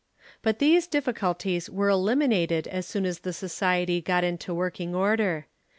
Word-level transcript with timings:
But 0.41 0.57
these 0.57 0.87
difficulties 0.87 1.69
were 1.69 1.87
eliminated 1.89 2.67
as 2.67 2.87
soon 2.87 3.05
as 3.05 3.19
the 3.19 3.31
Society 3.33 4.01
got 4.01 4.23
into 4.23 4.51
working 4.51 4.95
order. 4.95 5.45